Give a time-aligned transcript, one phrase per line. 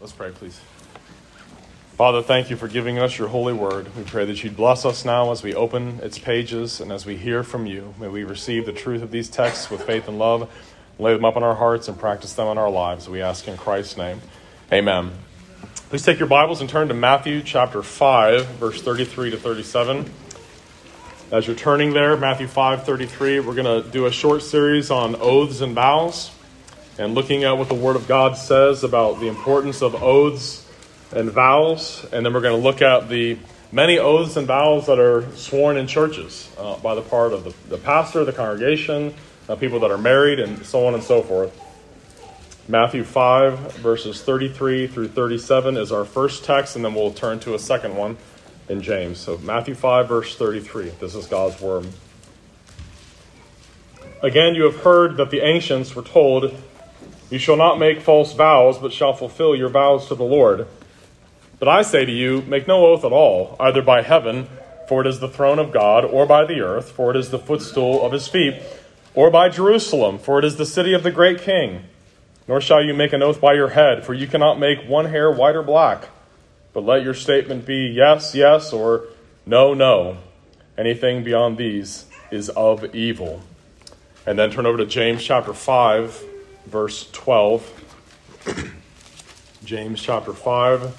[0.00, 0.58] Let's pray, please.
[1.98, 3.94] Father, thank you for giving us your holy word.
[3.94, 7.18] We pray that you'd bless us now as we open its pages and as we
[7.18, 7.94] hear from you.
[8.00, 10.50] May we receive the truth of these texts with faith and love,
[10.98, 13.10] lay them up in our hearts, and practice them in our lives.
[13.10, 14.22] We ask in Christ's name.
[14.72, 15.10] Amen.
[15.90, 20.10] Please take your Bibles and turn to Matthew chapter 5, verse 33 to 37.
[21.30, 25.14] As you're turning there, Matthew 5 33, we're going to do a short series on
[25.16, 26.30] oaths and vows
[27.00, 30.66] and looking at what the Word of God says about the importance of oaths
[31.12, 32.06] and vows.
[32.12, 33.38] And then we're going to look at the
[33.72, 37.54] many oaths and vows that are sworn in churches uh, by the part of the,
[37.70, 39.14] the pastor, the congregation,
[39.48, 41.58] uh, people that are married, and so on and so forth.
[42.68, 47.54] Matthew 5, verses 33 through 37 is our first text, and then we'll turn to
[47.54, 48.18] a second one
[48.68, 49.18] in James.
[49.18, 50.90] So, Matthew 5, verse 33.
[51.00, 51.86] This is God's word.
[54.22, 56.54] Again, you have heard that the ancients were told
[57.30, 60.66] you shall not make false vows, but shall fulfill your vows to the Lord.
[61.60, 64.48] But I say to you, make no oath at all, either by heaven,
[64.88, 67.38] for it is the throne of God, or by the earth, for it is the
[67.38, 68.60] footstool of his feet,
[69.14, 71.84] or by Jerusalem, for it is the city of the great king.
[72.48, 75.30] Nor shall you make an oath by your head, for you cannot make one hair
[75.30, 76.08] white or black.
[76.72, 79.04] But let your statement be yes, yes, or
[79.46, 80.16] no, no.
[80.76, 83.42] Anything beyond these is of evil.
[84.26, 86.24] And then turn over to James chapter 5
[86.66, 87.86] verse 12.
[89.64, 90.96] James chapter 5,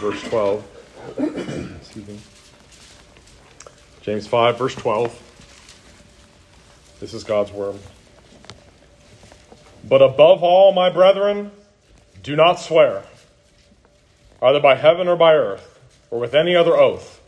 [0.00, 1.76] verse 12.
[1.80, 2.18] Excuse me.
[4.02, 5.22] James 5, verse 12.
[7.00, 7.76] This is God's word.
[9.84, 11.50] But above all, my brethren,
[12.22, 13.04] do not swear,
[14.42, 15.78] either by heaven or by earth,
[16.10, 17.20] or with any other oath,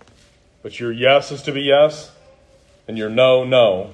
[0.63, 2.11] but your yes is to be yes,
[2.87, 3.91] and your no, no,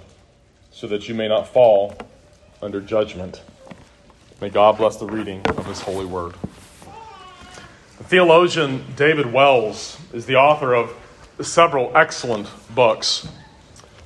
[0.71, 1.97] so that you may not fall
[2.65, 3.43] under judgment.
[4.41, 6.35] May God bless the reading of His holy word.
[7.99, 10.97] The theologian David Wells is the author of
[11.43, 13.29] several excellent books.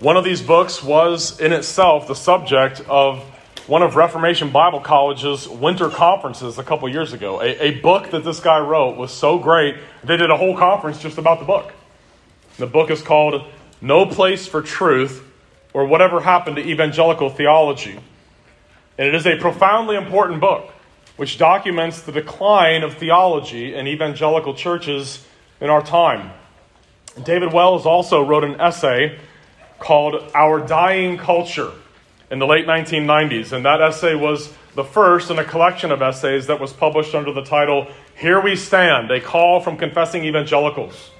[0.00, 3.20] One of these books was in itself the subject of
[3.68, 7.40] one of Reformation Bible College's winter conferences a couple years ago.
[7.40, 10.98] A, a, book that this guy wrote was so great, they did a whole conference
[10.98, 11.72] just about the book.
[12.56, 13.44] The book is called
[13.80, 15.22] No Place for Truth
[15.72, 18.00] or Whatever Happened to Evangelical Theology.
[18.98, 20.72] And it is a profoundly important book
[21.16, 25.24] which documents the decline of theology in evangelical churches
[25.60, 26.30] in our time.
[27.24, 29.18] David Wells also wrote an essay
[29.78, 31.72] called Our Dying Culture
[32.30, 36.46] in the late 1990s, and that essay was the first in a collection of essays
[36.46, 41.10] that was published under the title Here We Stand A Call from Confessing Evangelicals.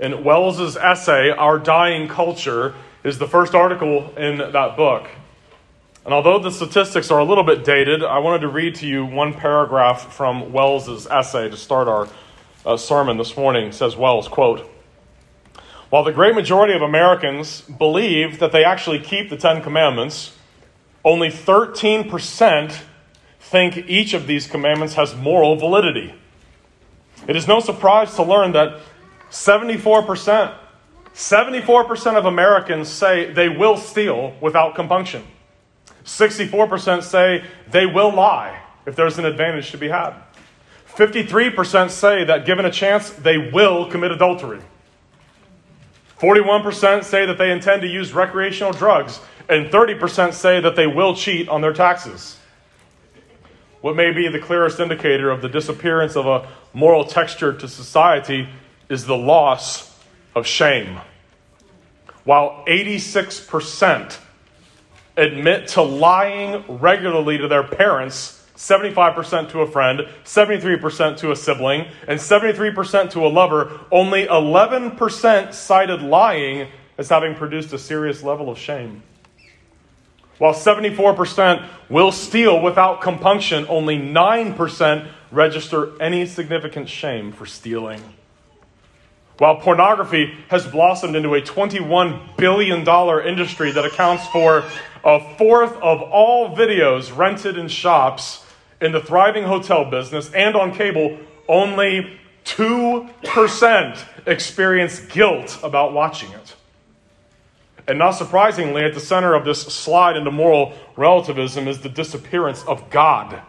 [0.00, 5.08] And Wells's essay, Our Dying Culture, is the first article in that book.
[6.04, 9.04] And although the statistics are a little bit dated, I wanted to read to you
[9.04, 12.08] one paragraph from Wells's essay to start our
[12.64, 13.72] uh, sermon this morning.
[13.72, 14.68] Says Wells, quote,
[15.90, 20.34] While the great majority of Americans believe that they actually keep the Ten Commandments,
[21.04, 22.80] only 13%
[23.40, 26.14] think each of these commandments has moral validity.
[27.26, 28.80] It is no surprise to learn that
[29.30, 30.54] 74%,
[31.14, 35.24] 74% of Americans say they will steal without compunction.
[36.08, 40.14] 64% say they will lie if there's an advantage to be had.
[40.94, 44.60] 53% say that given a chance, they will commit adultery.
[46.18, 51.14] 41% say that they intend to use recreational drugs, and 30% say that they will
[51.14, 52.38] cheat on their taxes.
[53.82, 58.48] What may be the clearest indicator of the disappearance of a moral texture to society
[58.88, 59.94] is the loss
[60.34, 60.98] of shame.
[62.24, 64.18] While 86%
[65.18, 71.86] admit to lying regularly to their parents 75% to a friend, 73% to a sibling,
[72.08, 76.68] and 73% to a lover, only 11% cited lying
[76.98, 79.04] as having produced a serious level of shame.
[80.38, 88.02] While 74% will steal without compunction, only 9% register any significant shame for stealing.
[89.38, 92.80] While pornography has blossomed into a $21 billion
[93.26, 94.64] industry that accounts for
[95.04, 98.44] a fourth of all videos rented in shops
[98.80, 101.18] in the thriving hotel business and on cable,
[101.48, 106.54] only 2% experience guilt about watching it.
[107.86, 112.62] And not surprisingly, at the center of this slide into moral relativism is the disappearance
[112.64, 113.40] of God.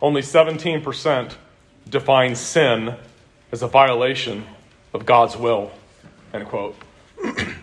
[0.00, 1.34] Only 17%
[1.88, 2.94] define sin
[3.52, 4.46] as a violation
[4.94, 5.70] of God's will.
[6.32, 6.76] End quote.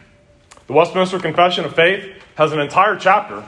[0.67, 2.05] the Westminster Confession of Faith
[2.35, 3.47] has an entire chapter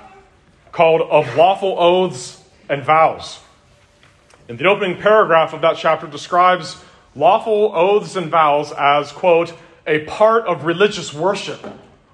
[0.72, 3.40] called Of Lawful Oaths and Vows.
[4.48, 6.82] And the opening paragraph of that chapter describes
[7.16, 9.54] lawful oaths and vows as, quote,
[9.86, 11.60] a part of religious worship,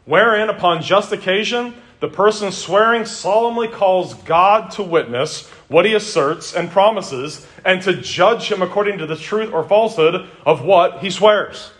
[0.06, 6.54] wherein, upon just occasion, the person swearing solemnly calls God to witness what he asserts
[6.54, 11.12] and promises, and to judge him according to the truth or falsehood of what he
[11.12, 11.72] swears.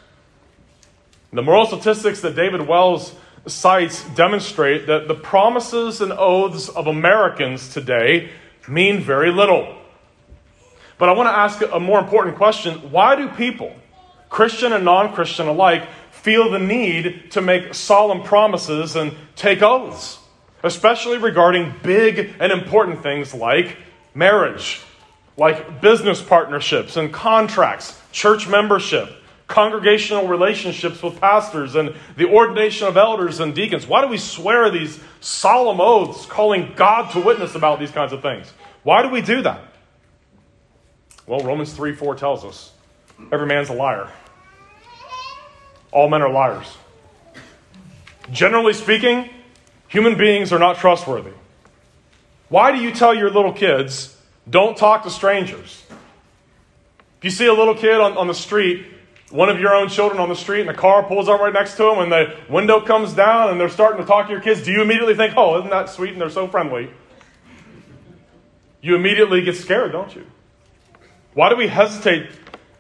[1.36, 3.14] The moral statistics that David Wells
[3.46, 8.30] cites demonstrate that the promises and oaths of Americans today
[8.70, 9.76] mean very little.
[10.98, 13.74] But I want to ask a more important question why do people,
[14.30, 20.20] Christian and non Christian alike, feel the need to make solemn promises and take oaths,
[20.64, 23.76] especially regarding big and important things like
[24.14, 24.80] marriage,
[25.36, 29.10] like business partnerships and contracts, church membership,
[29.48, 33.86] congregational relationships with pastors, and the ordination of elders and deacons.
[33.86, 38.22] Why do we swear these solemn oaths calling God to witness about these kinds of
[38.22, 38.52] things?
[38.84, 39.62] Why do we do that?
[41.28, 42.72] Well, Romans 3 4 tells us
[43.32, 44.10] every man's a liar.
[45.92, 46.76] All men are liars.
[48.32, 49.30] Generally speaking,
[49.88, 51.32] human beings are not trustworthy.
[52.50, 54.16] Why do you tell your little kids,
[54.50, 55.84] don't talk to strangers?
[57.20, 58.86] If you see a little kid on, on the street,
[59.32, 61.78] one of your own children on the street, and a car pulls up right next
[61.78, 64.64] to them, and the window comes down, and they're starting to talk to your kids,
[64.64, 66.90] do you immediately think, oh, isn't that sweet, and they're so friendly?
[68.82, 70.26] You immediately get scared, don't you?
[71.34, 72.30] Why do we hesitate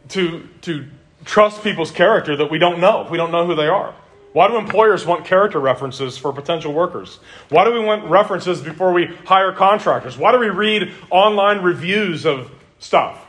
[0.09, 0.85] to, to
[1.25, 3.95] trust people's character that we don't know, if we don't know who they are?
[4.35, 7.19] Why do employers want character references for potential workers?
[7.49, 10.17] Why do we want references before we hire contractors?
[10.17, 13.25] Why do we read online reviews of stuff?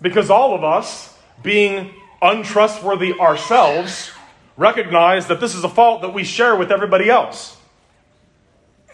[0.00, 4.10] Because all of us, being untrustworthy ourselves,
[4.56, 7.56] recognize that this is a fault that we share with everybody else.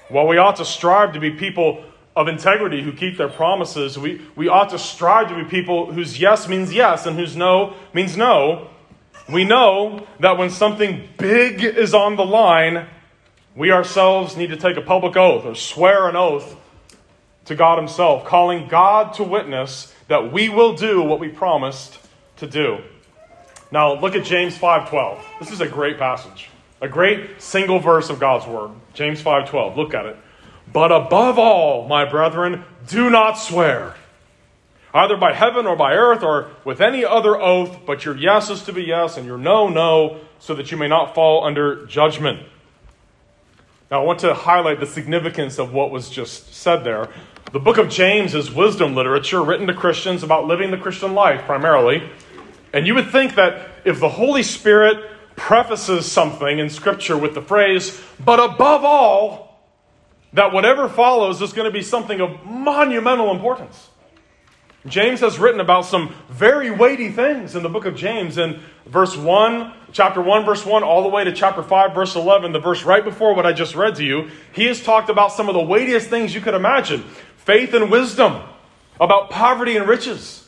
[0.08, 1.84] While we ought to strive to be people
[2.14, 6.20] of integrity who keep their promises, we, we ought to strive to be people whose
[6.20, 8.68] yes means yes and whose no means no.
[9.30, 12.86] We know that when something big is on the line,
[13.54, 16.56] we ourselves need to take a public oath or swear an oath
[17.46, 21.98] to God Himself, calling God to witness that we will do what we promised
[22.36, 22.78] to do.
[23.72, 25.18] Now, look at James 5:12.
[25.40, 26.50] This is a great passage.
[26.82, 28.70] A great single verse of God's word.
[28.92, 29.76] James 5:12.
[29.76, 30.16] Look at it.
[30.70, 33.94] But above all, my brethren, do not swear,
[34.92, 38.62] either by heaven or by earth or with any other oath, but your yes is
[38.64, 42.40] to be yes and your no, no, so that you may not fall under judgment.
[43.90, 47.08] Now, I want to highlight the significance of what was just said there.
[47.52, 51.42] The book of James is wisdom literature written to Christians about living the Christian life
[51.44, 52.02] primarily.
[52.72, 57.42] And you would think that if the Holy Spirit prefaces something in Scripture with the
[57.42, 59.60] phrase, but above all,
[60.32, 63.90] that whatever follows is going to be something of monumental importance.
[64.86, 69.16] James has written about some very weighty things in the book of James in verse
[69.16, 72.82] 1, chapter 1, verse 1, all the way to chapter 5, verse 11, the verse
[72.82, 74.30] right before what I just read to you.
[74.52, 77.04] He has talked about some of the weightiest things you could imagine
[77.36, 78.42] faith and wisdom,
[79.00, 80.41] about poverty and riches,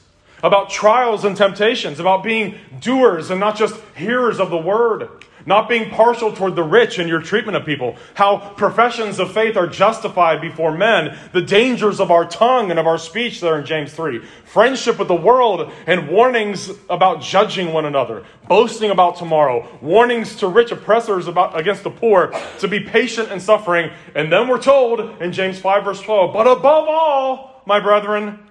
[0.45, 5.09] about trials and temptations, about being doers and not just hearers of the word,
[5.47, 9.57] not being partial toward the rich in your treatment of people, how professions of faith
[9.57, 13.65] are justified before men, the dangers of our tongue and of our speech there in
[13.65, 19.67] James 3, friendship with the world and warnings about judging one another, boasting about tomorrow,
[19.81, 24.47] warnings to rich oppressors about against the poor, to be patient in suffering, and then
[24.47, 28.44] we're told in James 5 verse 12, but above all, my brethren,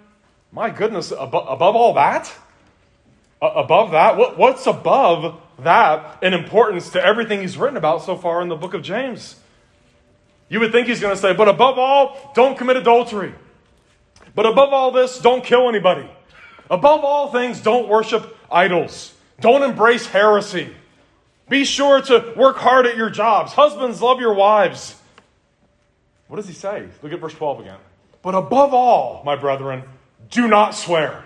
[0.54, 2.32] my goodness, above, above all that?
[3.42, 4.18] above that?
[4.18, 8.56] What, what's above that in importance to everything he's written about so far in the
[8.56, 9.36] book of James?
[10.50, 13.34] You would think he's going to say, but above all, don't commit adultery.
[14.36, 16.10] But above all this, don't kill anybody.
[16.70, 19.14] Above all things, don't worship idols.
[19.40, 20.74] Don't embrace heresy.
[21.50, 23.52] Be sure to work hard at your jobs.
[23.52, 24.96] Husbands, love your wives.
[26.28, 26.88] What does he say?
[27.02, 27.78] Look at verse 12 again.
[28.22, 29.84] But above all, my brethren,
[30.34, 31.24] do not swear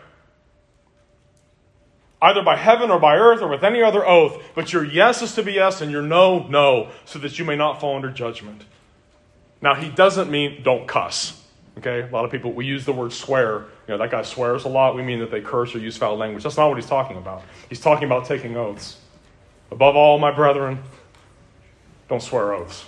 [2.21, 5.35] either by heaven or by earth or with any other oath, but your yes is
[5.35, 8.63] to be yes and your no, no, so that you may not fall under judgment.
[9.61, 11.43] Now, he doesn't mean don't cuss.
[11.77, 12.01] Okay?
[12.01, 13.65] A lot of people, we use the word swear.
[13.87, 14.95] You know, that guy swears a lot.
[14.95, 16.43] We mean that they curse or use foul language.
[16.43, 17.43] That's not what he's talking about.
[17.69, 18.97] He's talking about taking oaths.
[19.71, 20.81] Above all, my brethren,
[22.09, 22.85] don't swear oaths.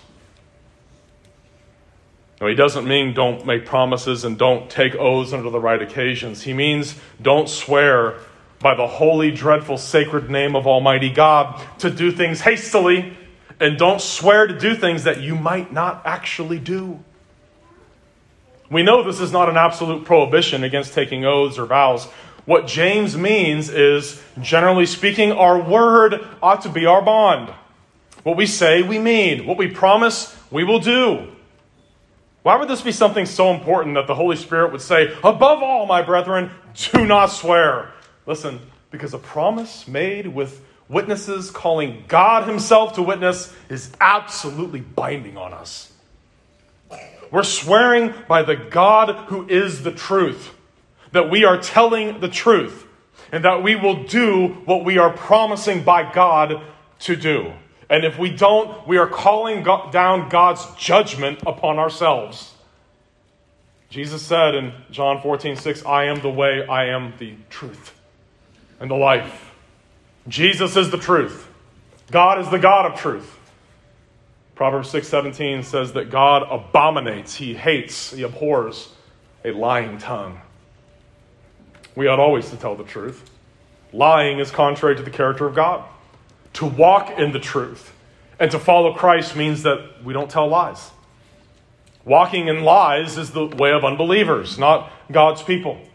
[2.47, 6.43] He doesn't mean don't make promises and don't take oaths under the right occasions.
[6.43, 8.15] He means don't swear
[8.59, 13.17] by the holy, dreadful, sacred name of Almighty God to do things hastily
[13.59, 16.99] and don't swear to do things that you might not actually do.
[18.71, 22.05] We know this is not an absolute prohibition against taking oaths or vows.
[22.45, 27.53] What James means is, generally speaking, our word ought to be our bond.
[28.23, 29.45] What we say, we mean.
[29.45, 31.27] What we promise, we will do.
[32.41, 35.85] Why would this be something so important that the Holy Spirit would say, above all,
[35.85, 36.51] my brethren,
[36.91, 37.91] do not swear?
[38.25, 38.59] Listen,
[38.91, 45.53] because a promise made with witnesses calling God Himself to witness is absolutely binding on
[45.53, 45.91] us.
[47.31, 50.55] We're swearing by the God who is the truth
[51.11, 52.87] that we are telling the truth
[53.31, 56.61] and that we will do what we are promising by God
[57.01, 57.53] to do.
[57.89, 62.53] And if we don't, we are calling down God's judgment upon ourselves.
[63.89, 67.99] Jesus said in John 14, 6, I am the way, I am the truth,
[68.79, 69.51] and the life.
[70.27, 71.47] Jesus is the truth.
[72.11, 73.37] God is the God of truth.
[74.59, 78.93] Proverbs 6:17 says that God abominates, he hates, he abhors
[79.45, 80.41] a lying tongue.
[81.95, 83.29] We ought always to tell the truth.
[83.93, 85.85] Lying is contrary to the character of God.
[86.59, 87.93] To walk in the truth
[88.37, 90.91] and to follow Christ means that we don't tell lies.
[92.03, 95.75] Walking in lies is the way of unbelievers, not God's people.
[95.77, 95.85] You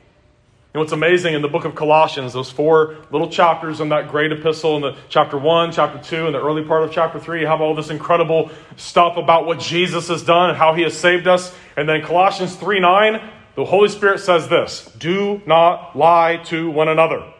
[0.72, 4.32] know what's amazing in the book of Colossians, those four little chapters in that great
[4.32, 7.46] epistle, in the chapter one, chapter two, and the early part of chapter three, you
[7.46, 11.26] have all this incredible stuff about what Jesus has done and how he has saved
[11.26, 11.54] us.
[11.76, 16.88] And then Colossians 3 9, the Holy Spirit says this do not lie to one
[16.88, 17.30] another.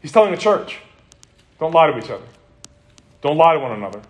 [0.00, 0.78] He's telling the church,
[1.58, 2.24] don't lie to each other.
[3.20, 4.00] Don't lie to one another.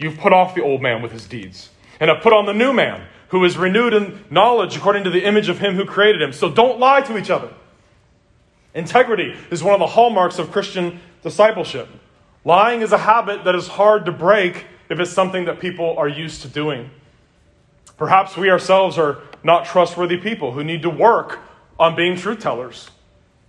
[0.00, 2.72] You've put off the old man with his deeds, and have put on the new
[2.72, 6.32] man, who is renewed in knowledge according to the image of him who created him.
[6.32, 7.52] So don't lie to each other.
[8.74, 11.88] Integrity is one of the hallmarks of Christian discipleship.
[12.44, 16.08] Lying is a habit that is hard to break if it's something that people are
[16.08, 16.90] used to doing.
[17.96, 21.40] Perhaps we ourselves are not trustworthy people who need to work
[21.78, 22.90] on being truth tellers.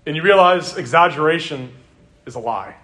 [0.05, 1.73] And you realize exaggeration
[2.25, 2.75] is a lie.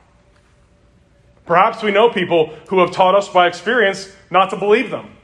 [1.45, 5.15] Perhaps we know people who have taught us by experience not to believe them,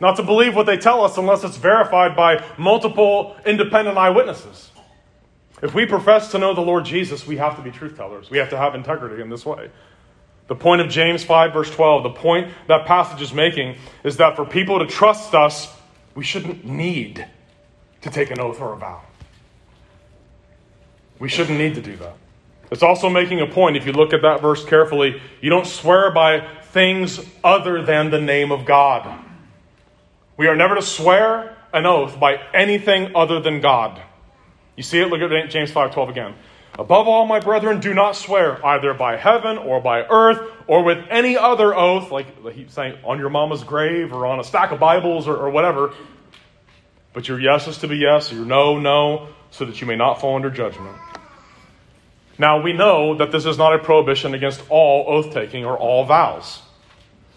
[0.00, 4.70] not to believe what they tell us unless it's verified by multiple independent eyewitnesses.
[5.62, 8.30] If we profess to know the Lord Jesus, we have to be truth tellers.
[8.30, 9.70] We have to have integrity in this way.
[10.46, 14.36] The point of James 5, verse 12, the point that passage is making is that
[14.36, 15.74] for people to trust us,
[16.14, 17.26] we shouldn't need
[18.02, 19.00] to take an oath or a vow.
[21.18, 22.16] We shouldn't need to do that.
[22.74, 26.10] It's also making a point, if you look at that verse carefully, you don't swear
[26.10, 29.24] by things other than the name of God.
[30.36, 34.02] We are never to swear an oath by anything other than God.
[34.74, 35.06] You see it?
[35.06, 36.34] Look at James 5:12 again.
[36.76, 40.98] Above all, my brethren, do not swear either by heaven or by earth or with
[41.10, 44.80] any other oath, like he's saying on your mama's grave or on a stack of
[44.80, 45.94] Bibles or, or whatever.
[47.12, 50.20] But your yes is to be yes, your no, no, so that you may not
[50.20, 50.96] fall under judgment.
[52.38, 56.04] Now, we know that this is not a prohibition against all oath taking or all
[56.04, 56.60] vows.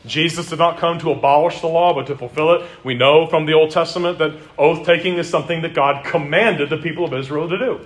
[0.06, 2.66] Jesus did not come to abolish the law, but to fulfill it.
[2.84, 6.78] We know from the Old Testament that oath taking is something that God commanded the
[6.78, 7.86] people of Israel to do.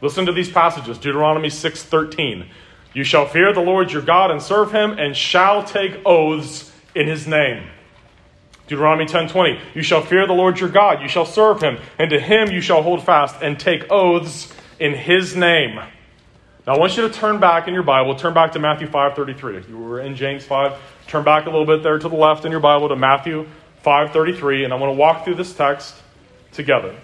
[0.00, 2.46] Listen to these passages Deuteronomy 6:13.
[2.92, 7.08] You shall fear the Lord your God and serve him, and shall take oaths in
[7.08, 7.64] his name.
[8.66, 9.58] Deuteronomy 10:20.
[9.74, 12.60] You shall fear the Lord your God, you shall serve him, and to him you
[12.60, 15.80] shall hold fast and take oaths in his name.
[16.66, 19.68] Now I want you to turn back in your Bible, turn back to Matthew 5:33.
[19.68, 20.72] You were in James 5.
[21.06, 23.46] Turn back a little bit there to the left in your Bible to Matthew
[23.84, 25.94] 5:33, and I want to walk through this text
[26.52, 26.94] together.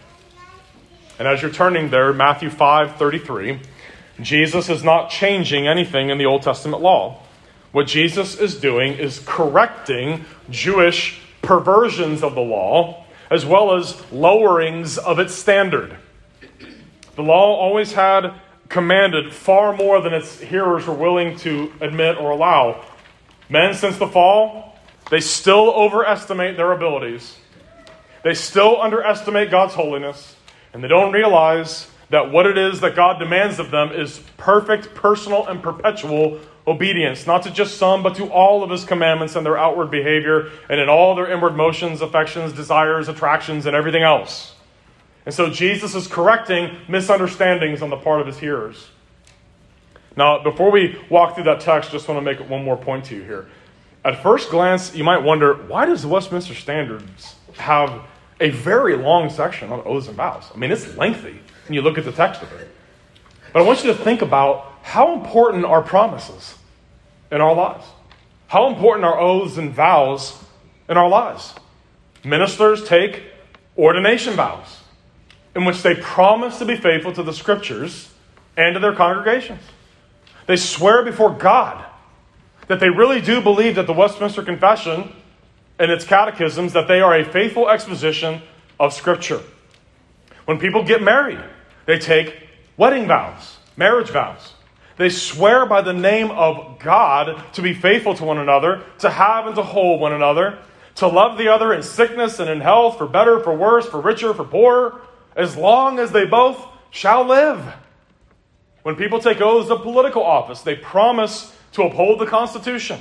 [1.18, 3.60] And as you're turning there, Matthew 5:33,
[4.22, 7.18] Jesus is not changing anything in the Old Testament law.
[7.72, 14.96] What Jesus is doing is correcting Jewish perversions of the law as well as lowerings
[14.96, 15.96] of its standard.
[17.16, 18.32] The law always had
[18.70, 22.82] commanded far more than its hearers were willing to admit or allow.
[23.50, 24.78] Men, since the fall,
[25.10, 27.36] they still overestimate their abilities.
[28.22, 30.36] They still underestimate God's holiness,
[30.72, 34.94] and they don't realize that what it is that God demands of them is perfect,
[34.94, 39.44] personal, and perpetual obedience, not to just some, but to all of His commandments and
[39.44, 44.54] their outward behavior, and in all their inward motions, affections, desires, attractions, and everything else.
[45.30, 48.88] And so Jesus is correcting misunderstandings on the part of his hearers.
[50.16, 53.14] Now, before we walk through that text, just want to make one more point to
[53.14, 53.46] you here.
[54.04, 58.02] At first glance, you might wonder why does the Westminster Standards have
[58.40, 60.50] a very long section on oaths and vows?
[60.52, 62.66] I mean, it's lengthy when you look at the text of it.
[63.52, 66.56] But I want you to think about how important are promises
[67.30, 67.86] in our lives?
[68.48, 70.42] How important are oaths and vows
[70.88, 71.54] in our lives?
[72.24, 73.22] Ministers take
[73.78, 74.79] ordination vows,
[75.54, 78.10] in which they promise to be faithful to the scriptures
[78.56, 79.60] and to their congregations.
[80.46, 81.84] They swear before God
[82.68, 85.12] that they really do believe that the Westminster Confession
[85.78, 88.42] and its catechisms that they are a faithful exposition
[88.78, 89.40] of scripture.
[90.44, 91.40] When people get married,
[91.86, 94.54] they take wedding vows, marriage vows.
[94.98, 99.46] They swear by the name of God to be faithful to one another, to have
[99.46, 100.58] and to hold one another,
[100.96, 104.34] to love the other in sickness and in health, for better, for worse, for richer,
[104.34, 105.00] for poorer,
[105.36, 107.64] as long as they both shall live.
[108.82, 113.00] When people take oaths of political office, they promise to uphold the Constitution.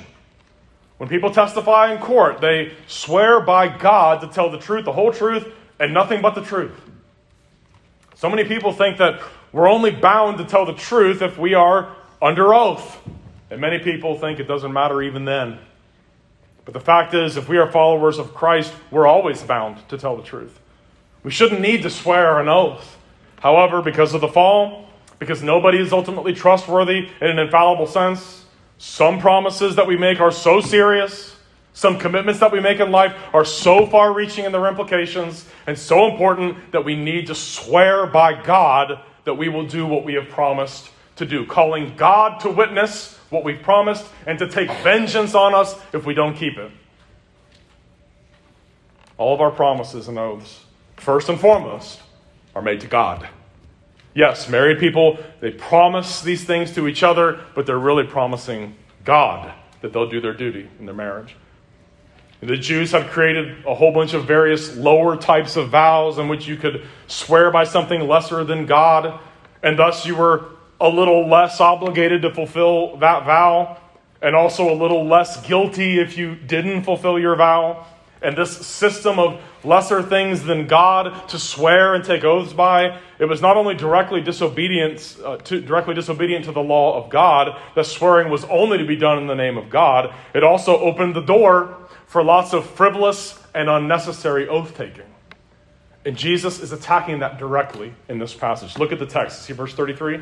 [0.97, 5.13] When people testify in court, they swear by God to tell the truth, the whole
[5.13, 5.47] truth,
[5.79, 6.75] and nothing but the truth.
[8.15, 9.21] So many people think that
[9.53, 12.99] we're only bound to tell the truth if we are under oath.
[13.49, 15.57] And many people think it doesn't matter even then.
[16.65, 20.17] But the fact is, if we are followers of Christ, we're always bound to tell
[20.17, 20.58] the truth.
[21.23, 22.97] We shouldn't need to swear an oath.
[23.39, 28.45] However, because of the fall, because nobody is ultimately trustworthy in an infallible sense,
[28.77, 31.35] some promises that we make are so serious,
[31.73, 35.77] some commitments that we make in life are so far reaching in their implications and
[35.77, 40.13] so important that we need to swear by God that we will do what we
[40.13, 45.35] have promised to do, calling God to witness what we've promised and to take vengeance
[45.35, 46.71] on us if we don't keep it.
[49.17, 50.65] All of our promises and oaths,
[50.99, 52.01] first and foremost,
[52.55, 53.27] are made to God.
[54.13, 58.75] Yes, married people, they promise these things to each other, but they're really promising
[59.05, 61.35] God that they'll do their duty in their marriage.
[62.41, 66.47] The Jews have created a whole bunch of various lower types of vows in which
[66.47, 69.19] you could swear by something lesser than God,
[69.61, 70.45] and thus you were
[70.79, 73.77] a little less obligated to fulfill that vow,
[74.21, 77.85] and also a little less guilty if you didn't fulfill your vow.
[78.21, 83.25] And this system of lesser things than God to swear and take oaths by, it
[83.25, 87.85] was not only directly disobedient, uh, to, directly disobedient to the law of God, that
[87.85, 91.21] swearing was only to be done in the name of God, it also opened the
[91.21, 91.77] door
[92.07, 95.05] for lots of frivolous and unnecessary oath taking.
[96.05, 98.77] And Jesus is attacking that directly in this passage.
[98.77, 99.43] Look at the text.
[99.43, 100.21] See verse 33?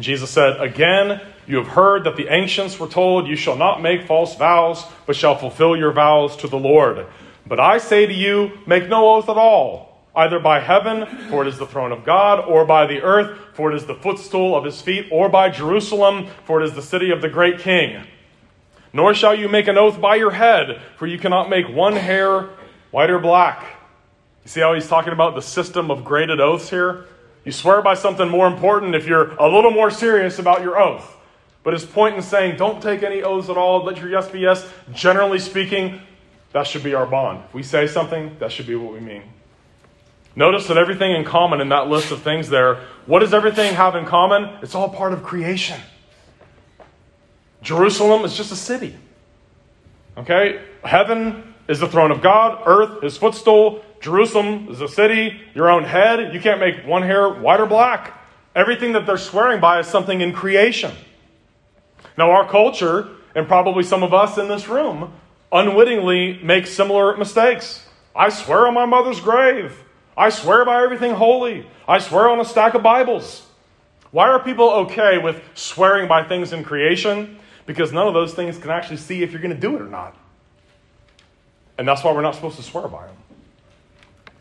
[0.00, 4.06] Jesus said, Again, you have heard that the ancients were told, You shall not make
[4.06, 7.06] false vows, but shall fulfill your vows to the Lord.
[7.46, 11.48] But I say to you, make no oath at all, either by heaven, for it
[11.48, 14.64] is the throne of God, or by the earth, for it is the footstool of
[14.64, 18.06] his feet, or by Jerusalem, for it is the city of the great king.
[18.92, 22.50] Nor shall you make an oath by your head, for you cannot make one hair
[22.90, 23.64] white or black.
[24.44, 27.06] You see how he's talking about the system of graded oaths here?
[27.44, 31.16] You swear by something more important if you're a little more serious about your oath.
[31.64, 34.40] But his point in saying, don't take any oaths at all, let your yes be
[34.40, 36.00] yes, generally speaking,
[36.52, 37.42] that should be our bond.
[37.48, 39.22] If we say something, that should be what we mean.
[40.34, 43.96] Notice that everything in common in that list of things there, what does everything have
[43.96, 44.58] in common?
[44.62, 45.80] It's all part of creation.
[47.62, 48.96] Jerusalem is just a city.
[50.16, 50.62] Okay?
[50.84, 55.84] Heaven is the throne of God, earth is footstool, Jerusalem is a city, your own
[55.84, 56.34] head.
[56.34, 58.18] You can't make one hair white or black.
[58.54, 60.92] Everything that they're swearing by is something in creation.
[62.18, 65.14] Now, our culture, and probably some of us in this room,
[65.50, 67.86] unwittingly make similar mistakes.
[68.14, 69.82] I swear on my mother's grave.
[70.16, 71.66] I swear by everything holy.
[71.88, 73.46] I swear on a stack of Bibles.
[74.10, 78.58] Why are people okay with swearing by things in creation because none of those things
[78.58, 80.16] can actually see if you're going to do it or not.
[81.78, 83.16] And that's why we're not supposed to swear by them.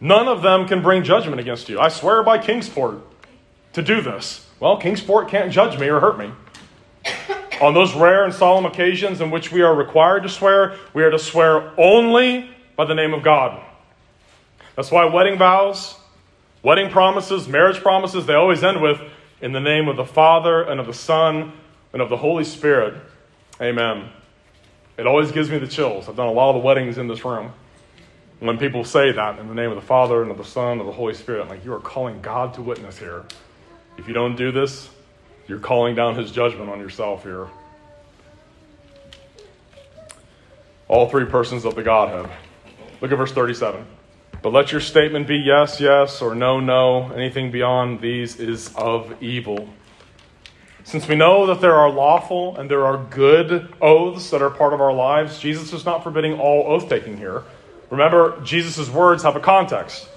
[0.04, 1.80] None of them can bring judgment against you.
[1.80, 2.98] I swear by Kingsport
[3.74, 4.48] to do this.
[4.60, 6.32] Well, Kingsport can't judge me or hurt me.
[7.62, 11.12] On those rare and solemn occasions in which we are required to swear, we are
[11.12, 13.64] to swear only by the name of God.
[14.76, 15.96] That's why wedding vows,
[16.64, 19.00] wedding promises, marriage promises, they always end with,
[19.40, 21.54] in the name of the Father and of the Son
[21.94, 22.96] and of the Holy Spirit.
[23.62, 24.10] Amen.
[24.98, 26.10] It always gives me the chills.
[26.10, 27.54] I've done a lot of the weddings in this room.
[28.42, 30.82] When people say that in the name of the Father and of the Son and
[30.82, 33.24] of the Holy Spirit, I'm like, you are calling God to witness here.
[34.00, 34.90] If you don't do this,
[35.48, 37.50] you're calling down his judgment on yourself here.
[40.88, 42.32] All three persons of the Godhead.
[43.00, 43.86] Look at verse 37.
[44.42, 47.12] But let your statement be yes, yes, or no, no.
[47.12, 49.70] Anything beyond these is of evil.
[50.84, 54.74] Since we know that there are lawful and there are good oaths that are part
[54.74, 57.44] of our lives, Jesus is not forbidding all oath taking here.
[57.92, 60.08] Remember, Jesus' words have a context.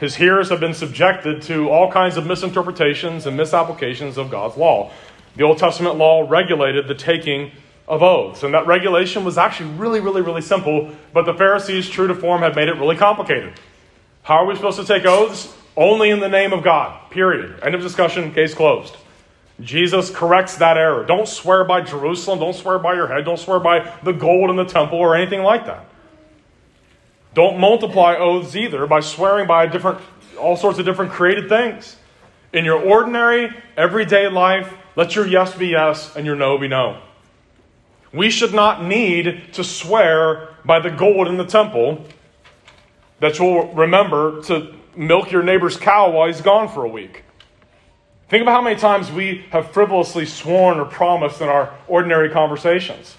[0.00, 4.90] His hearers have been subjected to all kinds of misinterpretations and misapplications of God's law.
[5.36, 7.52] The Old Testament law regulated the taking
[7.86, 12.08] of oaths, and that regulation was actually really, really, really simple, but the Pharisees, true
[12.08, 13.54] to form, had made it really complicated.
[14.22, 15.54] How are we supposed to take oaths?
[15.76, 17.10] Only in the name of God.
[17.10, 17.60] Period.
[17.62, 18.34] End of discussion.
[18.34, 18.96] Case closed.
[19.60, 21.04] Jesus corrects that error.
[21.04, 22.38] Don't swear by Jerusalem.
[22.40, 23.24] Don't swear by your head.
[23.24, 25.89] Don't swear by the gold in the temple or anything like that.
[27.34, 30.00] Don't multiply oaths either by swearing by different,
[30.38, 31.96] all sorts of different created things.
[32.52, 37.00] In your ordinary, everyday life, let your yes be yes and your no be no.
[38.12, 42.04] We should not need to swear by the gold in the temple
[43.20, 47.22] that you'll remember to milk your neighbor's cow while he's gone for a week.
[48.28, 53.16] Think about how many times we have frivolously sworn or promised in our ordinary conversations.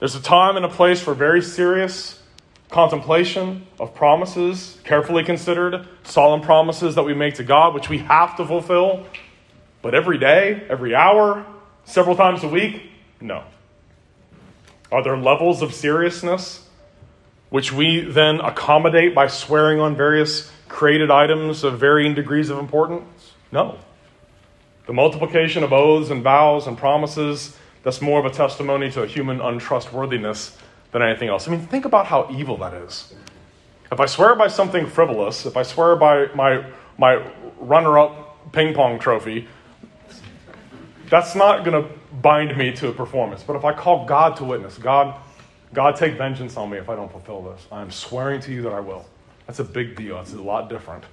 [0.00, 2.20] There's a time and a place for very serious
[2.70, 8.36] contemplation of promises, carefully considered, solemn promises that we make to God, which we have
[8.36, 9.06] to fulfill.
[9.82, 11.46] But every day, every hour,
[11.84, 13.44] several times a week, no.
[14.90, 16.68] Are there levels of seriousness
[17.50, 23.32] which we then accommodate by swearing on various created items of varying degrees of importance?
[23.52, 23.78] No.
[24.86, 29.06] The multiplication of oaths and vows and promises, that's more of a testimony to a
[29.06, 30.56] human untrustworthiness
[30.98, 31.46] than anything else.
[31.46, 33.12] I mean, think about how evil that is.
[33.92, 36.64] If I swear by something frivolous, if I swear by my,
[36.96, 37.22] my
[37.58, 39.46] runner up ping pong trophy,
[41.10, 41.90] that's not going to
[42.22, 43.42] bind me to a performance.
[43.42, 45.20] But if I call God to witness, God,
[45.74, 47.66] God, take vengeance on me if I don't fulfill this.
[47.70, 49.04] I'm swearing to you that I will.
[49.46, 50.18] That's a big deal.
[50.20, 51.04] It's a lot different.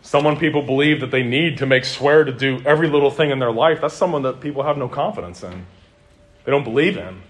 [0.00, 3.38] Someone people believe that they need to make swear to do every little thing in
[3.38, 5.66] their life, that's someone that people have no confidence in.
[6.44, 7.20] They don't believe in.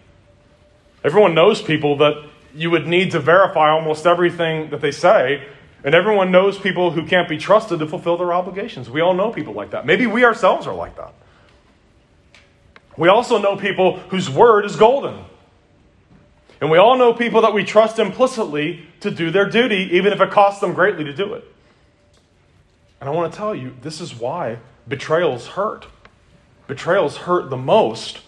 [1.02, 5.46] Everyone knows people that you would need to verify almost everything that they say,
[5.82, 8.90] and everyone knows people who can't be trusted to fulfill their obligations.
[8.90, 9.86] We all know people like that.
[9.86, 11.14] Maybe we ourselves are like that.
[12.96, 15.24] We also know people whose word is golden.
[16.60, 20.20] And we all know people that we trust implicitly to do their duty, even if
[20.20, 21.44] it costs them greatly to do it.
[23.00, 25.86] And I want to tell you, this is why betrayals hurt.
[26.66, 28.20] Betrayals hurt the most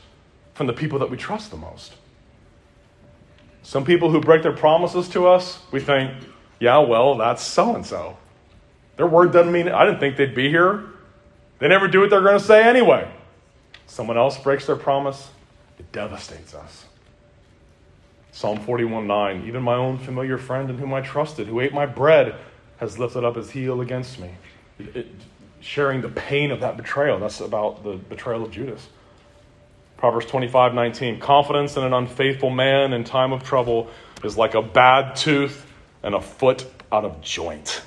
[0.55, 1.95] from the people that we trust the most.
[3.63, 6.13] Some people who break their promises to us, we think,
[6.59, 8.17] yeah, well, that's so and so.
[8.97, 10.85] Their word doesn't mean, I didn't think they'd be here.
[11.59, 13.11] They never do what they're going to say anyway.
[13.87, 15.31] Someone else breaks their promise,
[15.79, 16.87] it devastates us.
[18.33, 21.87] Psalm 41 9, even my own familiar friend in whom I trusted, who ate my
[21.87, 22.35] bread,
[22.79, 24.31] has lifted up his heel against me.
[24.79, 25.07] It,
[25.63, 27.19] sharing the pain of that betrayal.
[27.19, 28.89] That's about the betrayal of Judas.
[30.03, 33.89] Proverbs 25 19, confidence in an unfaithful man in time of trouble
[34.25, 35.65] is like a bad tooth
[36.03, 37.83] and a foot out of joint.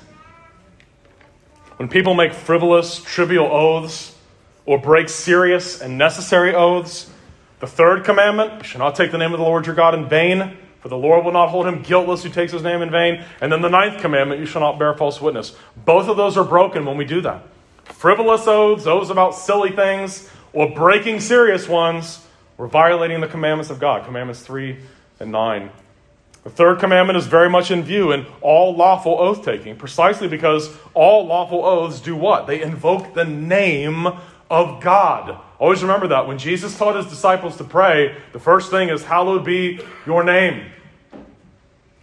[1.76, 4.16] When people make frivolous, trivial oaths
[4.64, 7.10] or break serious and necessary oaths,
[7.60, 10.08] the third commandment, you shall not take the name of the Lord your God in
[10.08, 13.26] vain, for the Lord will not hold him guiltless who takes his name in vain.
[13.42, 15.54] And then the ninth commandment, you shall not bear false witness.
[15.84, 17.42] Both of those are broken when we do that.
[17.84, 22.18] Frivolous oaths, oaths about silly things, or breaking serious ones,
[22.56, 24.78] we're violating the commandments of God, commandments 3
[25.20, 25.70] and 9.
[26.44, 30.74] The third commandment is very much in view in all lawful oath taking, precisely because
[30.94, 32.46] all lawful oaths do what?
[32.46, 34.06] They invoke the name
[34.50, 35.38] of God.
[35.58, 36.26] Always remember that.
[36.26, 40.70] When Jesus taught his disciples to pray, the first thing is, Hallowed be your name.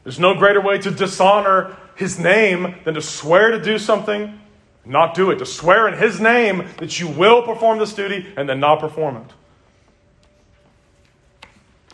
[0.04, 4.40] There's no greater way to dishonor his name than to swear to do something,
[4.86, 5.40] not do it.
[5.40, 9.18] To swear in his name that you will perform this duty and then not perform
[9.18, 11.48] it.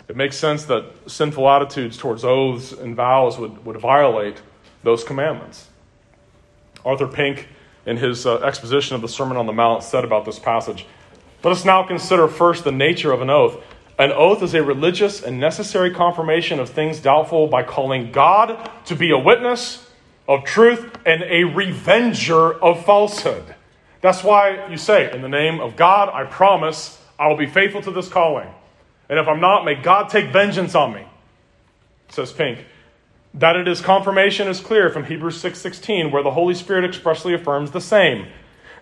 [0.07, 4.41] It makes sense that sinful attitudes towards oaths and vows would, would violate
[4.83, 5.67] those commandments.
[6.83, 7.47] Arthur Pink,
[7.85, 10.87] in his uh, exposition of the Sermon on the Mount, said about this passage
[11.43, 13.61] Let us now consider first the nature of an oath.
[13.99, 18.95] An oath is a religious and necessary confirmation of things doubtful by calling God to
[18.95, 19.88] be a witness
[20.29, 23.55] of truth and a revenger of falsehood.
[24.01, 27.81] That's why you say, In the name of God, I promise I will be faithful
[27.81, 28.47] to this calling.
[29.09, 31.03] And if I'm not, may God take vengeance on me,
[32.09, 32.63] says Pink.
[33.33, 37.71] That it is confirmation is clear from Hebrews 6:16 where the Holy Spirit expressly affirms
[37.71, 38.27] the same.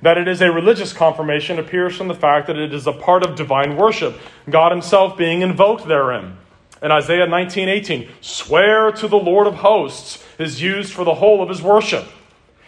[0.02, 3.24] That it is a religious confirmation appears from the fact that it is a part
[3.24, 6.38] of divine worship, God himself being invoked therein.
[6.82, 11.50] In Isaiah 19:18, swear to the Lord of hosts is used for the whole of
[11.50, 12.08] his worship.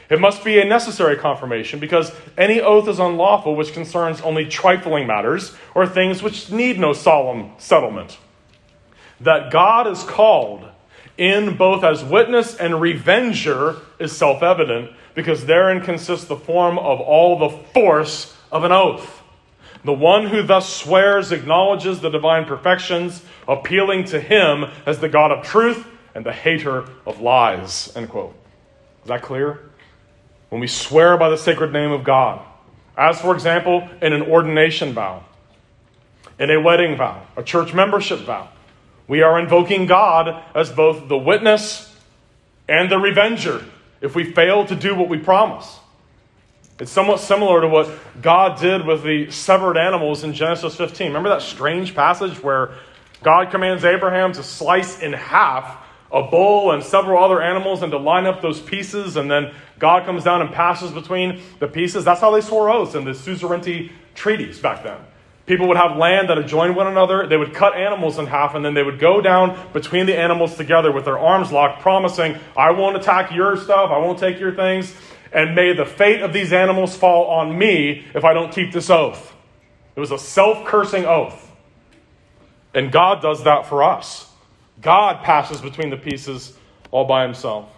[0.10, 5.06] It must be a necessary confirmation because any oath is unlawful which concerns only trifling
[5.06, 8.18] matters or things which need no solemn settlement.
[9.22, 10.66] That God is called
[11.18, 17.00] in both as witness and revenger is self evident because therein consists the form of
[17.02, 19.22] all the force of an oath.
[19.84, 25.32] The one who thus swears acknowledges the divine perfections, appealing to him as the God
[25.32, 25.86] of truth
[26.20, 27.94] and the hater of lies.
[27.96, 28.36] End quote.
[29.04, 29.70] Is that clear?
[30.50, 32.46] When we swear by the sacred name of God,
[32.98, 35.24] as for example, in an ordination vow,
[36.38, 38.50] in a wedding vow, a church membership vow,
[39.08, 41.96] we are invoking God as both the witness
[42.68, 43.64] and the revenger
[44.02, 45.80] if we fail to do what we promise.
[46.82, 51.08] It's somewhat similar to what God did with the severed animals in Genesis 15.
[51.08, 52.72] Remember that strange passage where
[53.24, 57.98] God commands Abraham to slice in half a bull and several other animals and to
[57.98, 62.04] line up those pieces, and then God comes down and passes between the pieces.
[62.04, 65.00] That's how they swore oaths in the suzerainty treaties back then.
[65.46, 67.26] People would have land that adjoined one another.
[67.28, 70.56] They would cut animals in half, and then they would go down between the animals
[70.56, 74.54] together with their arms locked, promising, I won't attack your stuff, I won't take your
[74.54, 74.94] things,
[75.32, 78.90] and may the fate of these animals fall on me if I don't keep this
[78.92, 79.34] oath.
[79.96, 81.52] It was a self cursing oath.
[82.74, 84.29] And God does that for us.
[84.82, 86.58] God passes between the pieces
[86.92, 87.70] all by himself.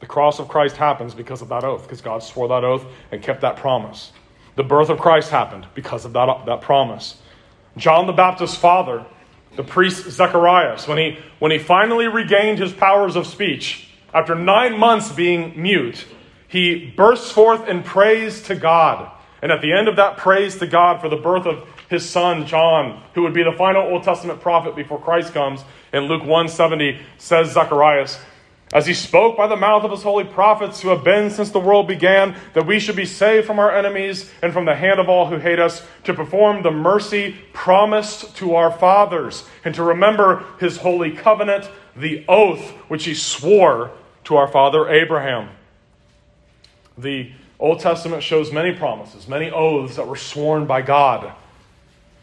[0.00, 3.22] The cross of Christ happens because of that oath, because God swore that oath and
[3.22, 4.12] kept that promise.
[4.56, 7.20] The birth of Christ happened because of that, that promise.
[7.76, 9.04] John the Baptist's father,
[9.56, 14.78] the priest Zacharias, when he, when he finally regained his powers of speech, after nine
[14.78, 16.06] months being mute,
[16.48, 19.10] he bursts forth in praise to God.
[19.42, 22.46] And at the end of that praise to God for the birth of his son
[22.46, 27.00] John, who would be the final Old Testament prophet before Christ comes, in Luke 170
[27.18, 28.18] says Zacharias,
[28.72, 31.60] as he spoke by the mouth of his holy prophets who have been since the
[31.60, 35.08] world began, that we should be saved from our enemies and from the hand of
[35.08, 40.44] all who hate us, to perform the mercy promised to our fathers, and to remember
[40.60, 43.90] his holy covenant, the oath which he swore
[44.24, 45.48] to our father Abraham.
[46.98, 51.32] The Old Testament shows many promises, many oaths that were sworn by God.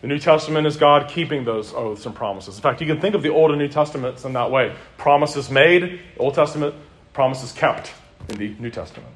[0.06, 2.58] The New Testament is God keeping those oaths and promises.
[2.58, 5.50] In fact, you can think of the Old and New Testaments in that way promises
[5.50, 6.76] made, Old Testament,
[7.12, 7.91] promises kept
[8.30, 9.12] in the New Testament.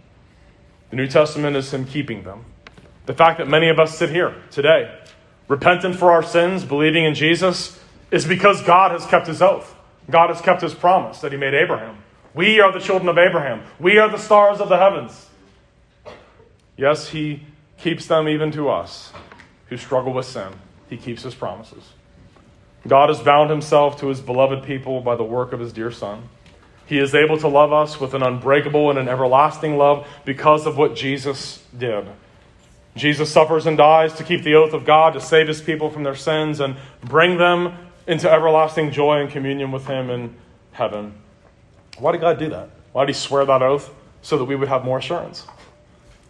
[0.90, 2.44] The New Testament is Him keeping them.
[3.06, 4.92] The fact that many of us sit here today,
[5.48, 9.76] repentant for our sins, believing in Jesus, is because God has kept His oath.
[10.10, 12.00] God has kept His promise that He made Abraham.
[12.34, 15.28] We are the children of Abraham, we are the stars of the heavens.
[16.78, 17.44] Yes, He
[17.78, 19.14] keeps them even to us
[19.68, 20.52] who struggle with sin
[20.90, 21.84] he keeps his promises.
[22.88, 26.30] God has bound himself to his beloved people by the work of his dear Son.
[26.86, 30.78] He is able to love us with an unbreakable and an everlasting love because of
[30.78, 32.08] what Jesus did.
[32.96, 36.04] Jesus suffers and dies to keep the oath of God, to save his people from
[36.04, 40.36] their sins and bring them into everlasting joy and communion with him in
[40.72, 41.14] heaven.
[42.00, 42.70] Why did God do that?
[42.92, 43.94] Why did he swear that oath?
[44.22, 45.46] So that we would have more assurance.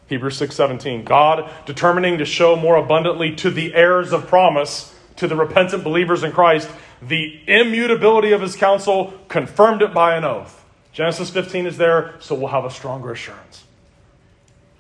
[0.10, 1.04] Hebrews 6:17.
[1.04, 6.24] God determining to show more abundantly to the heirs of promise, to the repentant believers
[6.24, 6.70] in Christ,
[7.02, 10.66] the immutability of his counsel, confirmed it by an oath.
[10.92, 13.64] Genesis 15 is there, so we'll have a stronger assurance.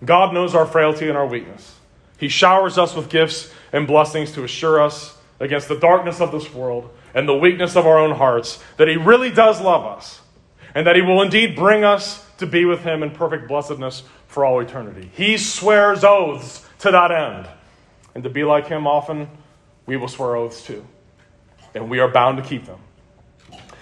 [0.03, 1.75] God knows our frailty and our weakness.
[2.17, 6.53] He showers us with gifts and blessings to assure us against the darkness of this
[6.53, 10.21] world and the weakness of our own hearts that He really does love us
[10.73, 14.45] and that He will indeed bring us to be with Him in perfect blessedness for
[14.45, 15.09] all eternity.
[15.13, 17.49] He swears oaths to that end.
[18.15, 19.27] And to be like him, often
[19.85, 20.85] we will swear oaths too.
[21.75, 22.79] And we are bound to keep them.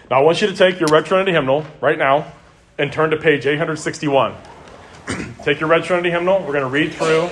[0.10, 2.32] Now, I want you to take your Red Trinity hymnal right now
[2.78, 4.36] and turn to page 861.
[5.44, 6.40] take your Red Trinity hymnal.
[6.40, 7.30] We're going to read through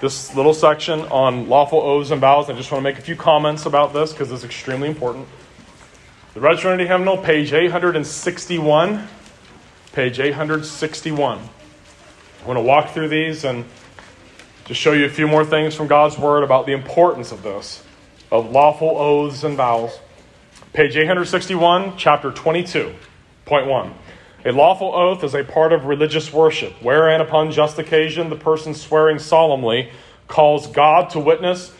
[0.00, 2.50] this little section on lawful oaths and vows.
[2.50, 5.26] I just want to make a few comments about this because it's extremely important.
[6.34, 9.08] The Red Trinity hymnal, page 861.
[9.92, 11.48] Page 861.
[12.42, 13.64] I want to walk through these and
[14.64, 17.84] just show you a few more things from God's Word about the importance of this,
[18.32, 19.96] of lawful oaths and vows.
[20.72, 22.94] Page 861, chapter 22,
[23.44, 23.94] point 1.
[24.46, 28.74] A lawful oath is a part of religious worship, wherein, upon just occasion, the person
[28.74, 29.92] swearing solemnly
[30.26, 31.72] calls God to witness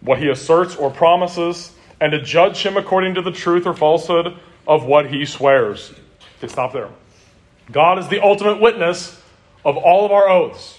[0.00, 4.34] what he asserts or promises, and to judge him according to the truth or falsehood
[4.66, 5.94] of what he swears.
[6.38, 6.88] Okay, stop there.
[7.70, 9.19] God is the ultimate witness
[9.64, 10.78] of all of our oaths,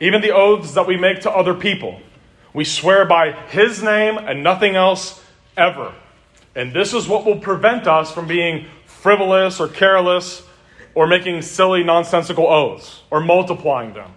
[0.00, 2.00] even the oaths that we make to other people.
[2.52, 5.22] We swear by His name and nothing else
[5.56, 5.94] ever.
[6.54, 10.42] And this is what will prevent us from being frivolous or careless
[10.94, 14.10] or making silly, nonsensical oaths or multiplying them.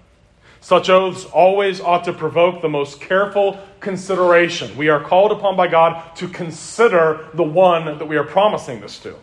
[0.61, 4.77] Such oaths always ought to provoke the most careful consideration.
[4.77, 8.99] We are called upon by God to consider the one that we are promising this
[8.99, 9.15] to.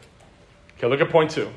[0.77, 1.49] Okay, look at point two.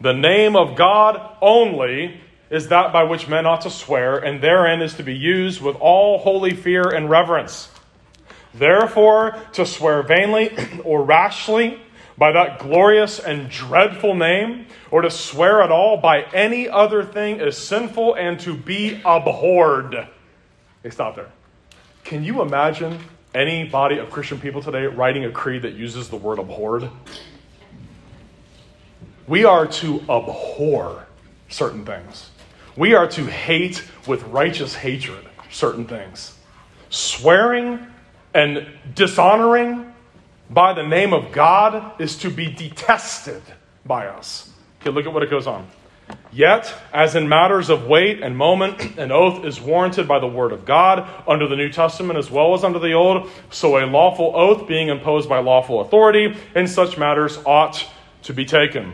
[0.00, 4.80] The name of God only is that by which men ought to swear, and therein
[4.80, 7.70] is to be used with all holy fear and reverence.
[8.54, 11.80] Therefore, to swear vainly or rashly
[12.16, 17.40] by that glorious and dreadful name, or to swear at all by any other thing
[17.40, 20.08] is sinful and to be abhorred.
[20.82, 21.30] They stop there.
[22.02, 22.98] Can you imagine
[23.34, 26.90] any body of Christian people today writing a creed that uses the word abhorred?
[29.28, 31.06] We are to abhor
[31.48, 32.30] certain things.
[32.78, 36.38] We are to hate with righteous hatred certain things.
[36.90, 37.84] Swearing
[38.32, 39.92] and dishonoring
[40.48, 43.42] by the name of God is to be detested
[43.84, 44.52] by us.
[44.80, 45.66] Okay, look at what it goes on.
[46.30, 50.52] Yet, as in matters of weight and moment, an oath is warranted by the word
[50.52, 54.30] of God under the New Testament as well as under the Old, so a lawful
[54.36, 57.84] oath being imposed by lawful authority in such matters ought
[58.22, 58.92] to be taken.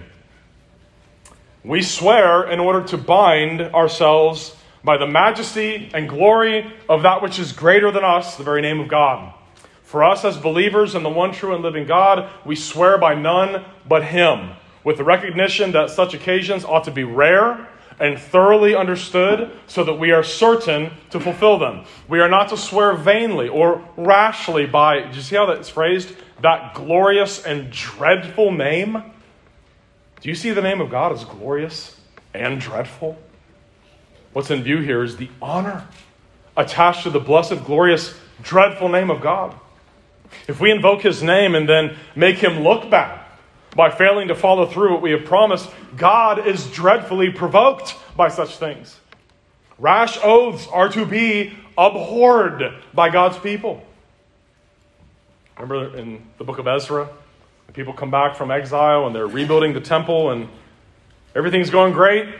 [1.65, 7.39] We swear in order to bind ourselves by the majesty and glory of that which
[7.39, 9.33] is greater than us, the very name of God.
[9.83, 13.65] For us as believers in the one true and living God, we swear by none
[13.89, 14.51] but Him,
[14.85, 17.67] with the recognition that such occasions ought to be rare
[17.99, 21.87] and thoroughly understood so that we are certain to fulfill them.
[22.09, 26.15] We are not to swear vainly or rashly by, do you see how that's phrased?
[26.43, 29.14] That glorious and dreadful name.
[30.25, 32.01] Do you see the name of God as glorious
[32.33, 33.19] and dreadful?
[34.33, 35.87] What's in view here is the honor
[36.57, 39.55] attached to the blessed, glorious, dreadful name of God.
[40.49, 43.21] If we invoke his name and then make him look bad
[43.77, 48.57] by failing to follow through what we have promised, God is dreadfully provoked by such
[48.57, 48.99] things.
[49.79, 52.63] Rash oaths are to be abhorred
[52.95, 53.85] by God's people.
[55.59, 57.11] Remember in the book of Ezra,
[57.75, 60.49] people come back from exile and they're rebuilding the temple and
[61.35, 62.33] everything's going great.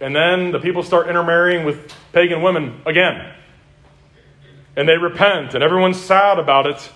[0.00, 3.32] And then the people start intermarrying with pagan women again.
[4.76, 6.90] And they repent, and everyone's sad about it.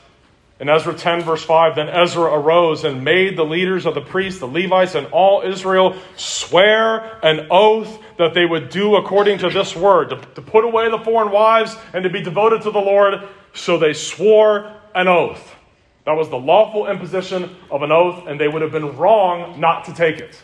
[0.58, 4.40] In Ezra 10, verse 5, then Ezra arose and made the leaders of the priests,
[4.40, 9.76] the Levites, and all Israel swear an oath that they would do according to this
[9.76, 13.22] word, to, to put away the foreign wives and to be devoted to the Lord.
[13.54, 15.54] So they swore an oath.
[16.08, 19.84] That was the lawful imposition of an oath, and they would have been wrong not
[19.84, 20.40] to take it.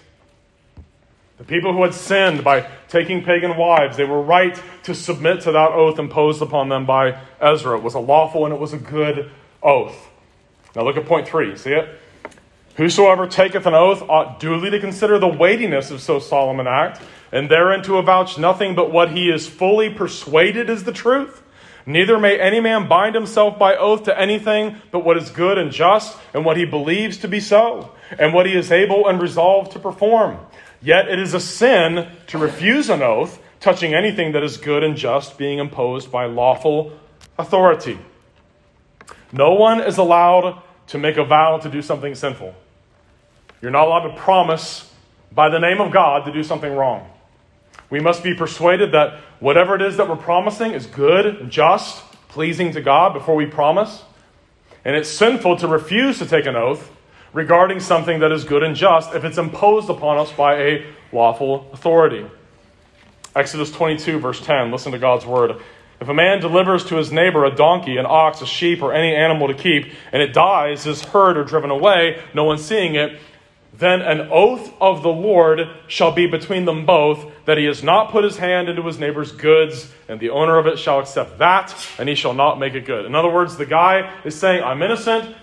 [1.38, 5.53] The people who had sinned by taking pagan wives, they were right to submit to
[5.53, 7.79] that oath imposed upon them by Ezra.
[7.79, 9.31] It was a lawful and it was a good
[9.62, 10.11] oath.
[10.77, 11.57] Now look at point three.
[11.57, 11.98] See it?
[12.74, 17.00] Whosoever taketh an oath ought duly to consider the weightiness of so solemn an act,
[17.33, 21.40] and therein to avouch nothing but what he is fully persuaded is the truth.
[21.87, 25.70] Neither may any man bind himself by oath to anything but what is good and
[25.70, 29.73] just, and what he believes to be so, and what he is able and resolved
[29.73, 30.38] to perform.
[30.81, 34.97] Yet it is a sin to refuse an oath touching anything that is good and
[34.97, 36.92] just being imposed by lawful
[37.38, 37.99] authority.
[39.33, 42.55] No one is allowed to make a vow to do something sinful.
[43.61, 44.92] You're not allowed to promise
[45.33, 47.11] by the name of God to do something wrong.
[47.95, 52.73] We must be persuaded that whatever it is that we're promising is good, just, pleasing
[52.73, 54.03] to God before we promise.
[54.85, 56.91] And it's sinful to refuse to take an oath
[57.33, 61.71] regarding something that is good and just if it's imposed upon us by a lawful
[61.73, 62.27] authority.
[63.37, 65.63] Exodus 22, verse 10, listen to God's word.
[66.01, 69.15] If a man delivers to his neighbor a donkey, an ox, a sheep, or any
[69.15, 73.21] animal to keep, and it dies, is hurt, or driven away, no one seeing it,
[73.77, 78.11] then an oath of the Lord shall be between them both, that he has not
[78.11, 81.75] put his hand into his neighbor's goods, and the owner of it shall accept that,
[81.99, 83.05] and he shall not make it good.
[83.05, 85.35] In other words, the guy is saying, I'm innocent,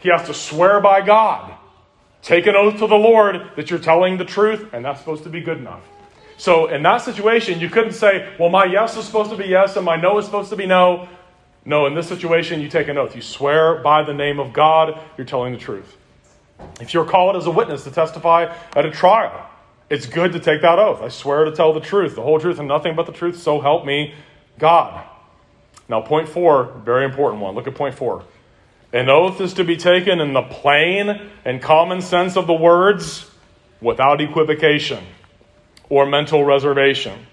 [0.00, 1.54] he has to swear by God.
[2.20, 5.30] Take an oath to the Lord that you're telling the truth, and that's supposed to
[5.30, 5.82] be good enough.
[6.36, 9.76] So, in that situation, you couldn't say, well, my yes is supposed to be yes
[9.76, 11.08] and my no is supposed to be no.
[11.64, 13.16] No, in this situation, you take an oath.
[13.16, 15.97] You swear by the name of God, you're telling the truth.
[16.80, 19.48] If you're called as a witness to testify at a trial,
[19.90, 21.00] it's good to take that oath.
[21.00, 23.60] I swear to tell the truth, the whole truth, and nothing but the truth, so
[23.60, 24.14] help me
[24.58, 25.04] God.
[25.88, 27.54] Now, point four, very important one.
[27.54, 28.24] Look at point four.
[28.92, 33.30] An oath is to be taken in the plain and common sense of the words
[33.80, 35.04] without equivocation
[35.88, 37.26] or mental reservation.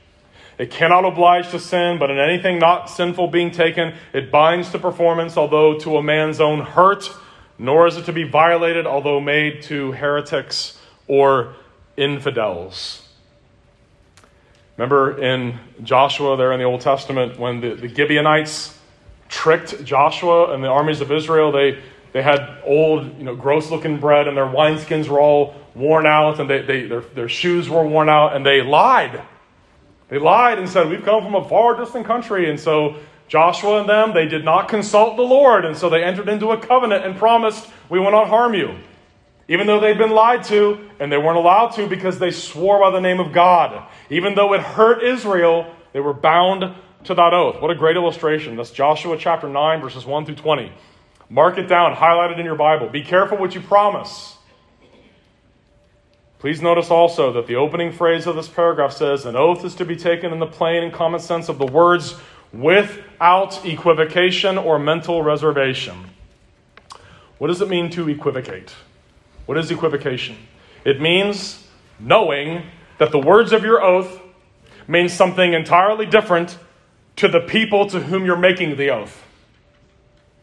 [0.58, 4.80] It cannot oblige to sin, but in anything not sinful being taken, it binds to
[4.80, 7.10] performance, although to a man's own hurt,
[7.58, 11.56] nor is it to be violated, although made to heretics or
[11.98, 13.08] infidels.
[14.78, 18.78] Remember in Joshua, there in the Old Testament, when the, the Gibeonites
[19.30, 21.52] tricked Joshua and the armies of Israel.
[21.52, 21.82] They,
[22.14, 26.40] they had old, you know, gross looking bread, and their wineskins were all worn out,
[26.40, 29.22] and they, they, their, their shoes were worn out, and they lied.
[30.08, 32.50] They lied and said, We've come from a far distant country.
[32.50, 32.98] And so
[33.28, 36.58] Joshua and them, they did not consult the Lord, and so they entered into a
[36.58, 38.78] covenant and promised, We will not harm you.
[39.48, 42.90] even though they'd been lied to and they weren't allowed to because they swore by
[42.90, 43.88] the name of God.
[44.10, 47.62] Even though it hurt Israel, they were bound to that oath.
[47.62, 48.56] What a great illustration.
[48.56, 50.72] That's Joshua chapter 9, verses 1 through 20.
[51.30, 52.90] Mark it down, highlight it in your Bible.
[52.90, 54.36] Be careful what you promise.
[56.40, 59.86] Please notice also that the opening phrase of this paragraph says, An oath is to
[59.86, 62.20] be taken in the plain and common sense of the words
[62.56, 66.10] without equivocation or mental reservation.
[67.38, 68.74] What does it mean to equivocate?
[69.46, 70.38] What is equivocation?
[70.86, 71.68] It means
[72.00, 72.64] knowing
[72.98, 74.22] that the words of your oath
[74.88, 76.58] mean something entirely different
[77.18, 79.24] to the people to whom you're making the oath.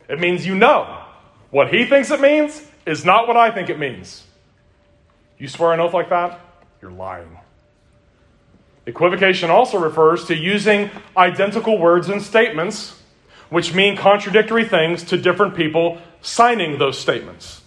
[0.09, 1.05] It means you know
[1.51, 4.27] what he thinks it means is not what I think it means.
[5.39, 6.41] You swear an oath like that,
[6.83, 7.39] you're lying.
[8.87, 13.03] Equivocation also refers to using identical words and statements
[13.53, 17.61] which mean contradictory things to different people signing those statements.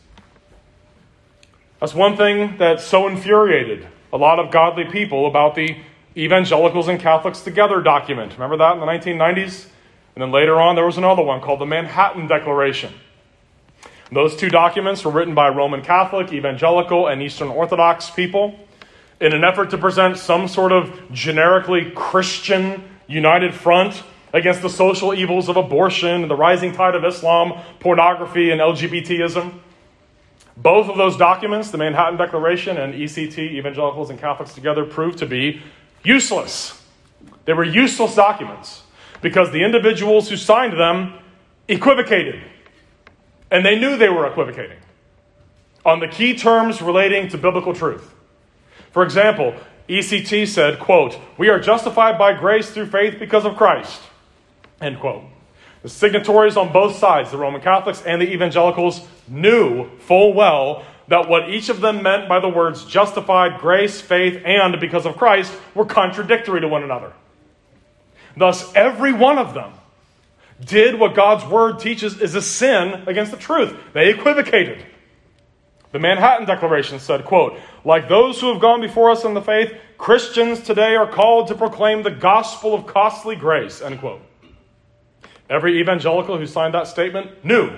[1.79, 5.77] That's one thing that so infuriated a lot of godly people about the
[6.17, 8.33] Evangelicals and Catholics Together document.
[8.33, 9.67] Remember that in the 1990s?
[10.15, 12.93] And then later on, there was another one called the Manhattan Declaration.
[14.11, 18.57] Those two documents were written by Roman Catholic, Evangelical, and Eastern Orthodox people
[19.19, 24.03] in an effort to present some sort of generically Christian united front
[24.33, 29.53] against the social evils of abortion and the rising tide of Islam, pornography, and LGBTism.
[30.57, 35.25] Both of those documents, the Manhattan Declaration and ECT, Evangelicals and Catholics Together, proved to
[35.25, 35.61] be
[36.03, 36.81] useless.
[37.45, 38.83] They were useless documents
[39.21, 41.13] because the individuals who signed them
[41.67, 42.41] equivocated.
[43.51, 44.79] And they knew they were equivocating
[45.85, 48.14] on the key terms relating to biblical truth.
[48.95, 49.53] For example,
[49.89, 54.01] ECT said, quote, "We are justified by grace through faith because of Christ."
[54.79, 55.23] End quote.
[55.83, 61.27] The signatories on both sides, the Roman Catholics and the evangelicals, knew full well that
[61.27, 65.53] what each of them meant by the words justified, grace, faith, and because of Christ
[65.73, 67.11] were contradictory to one another.
[68.37, 69.73] Thus, every one of them
[70.63, 73.75] did what God's word teaches is a sin against the truth.
[73.91, 74.85] They equivocated.
[75.95, 79.73] The Manhattan Declaration said, quote, like those who have gone before us in the faith,
[79.97, 84.19] Christians today are called to proclaim the gospel of costly grace, end quote.
[85.49, 87.71] Every evangelical who signed that statement knew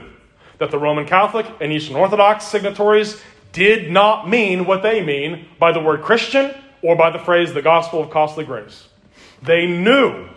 [0.57, 5.71] that the Roman Catholic and Eastern Orthodox signatories did not mean what they mean by
[5.71, 8.87] the word Christian or by the phrase the gospel of costly grace.
[9.43, 10.27] They knew